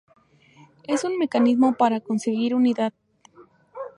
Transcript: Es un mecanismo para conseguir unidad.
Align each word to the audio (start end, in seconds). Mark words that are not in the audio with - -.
Es 0.87 1.03
un 1.03 1.19
mecanismo 1.19 1.73
para 1.75 1.99
conseguir 2.01 2.55
unidad. 2.55 2.91